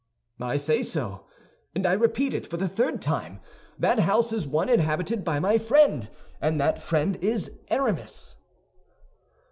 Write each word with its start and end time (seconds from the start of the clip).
"I 0.39 0.57
say 0.57 0.81
so, 0.81 1.25
and 1.75 1.85
I 1.85 1.93
repeat 1.93 2.33
it 2.33 2.47
for 2.47 2.57
the 2.57 2.67
third 2.67 3.03
time; 3.03 3.39
that 3.77 3.99
house 3.99 4.33
is 4.33 4.47
one 4.47 4.67
inhabited 4.67 5.23
by 5.23 5.39
my 5.39 5.59
friend, 5.59 6.09
and 6.41 6.59
that 6.59 6.79
friend 6.79 7.17
is 7.17 7.51
Aramis." 7.69 8.37